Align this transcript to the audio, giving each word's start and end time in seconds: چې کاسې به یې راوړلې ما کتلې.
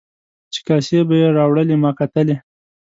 چې 0.53 0.59
کاسې 0.67 0.99
به 1.07 1.15
یې 1.21 1.27
راوړلې 1.37 1.75
ما 1.83 1.91
کتلې. 1.99 2.35